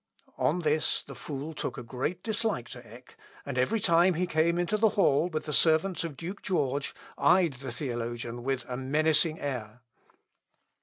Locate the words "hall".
4.97-5.29